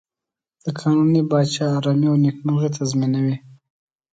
[0.63, 3.35] د قانوني پاچا آرامي او نېکمرغي تضمینوي.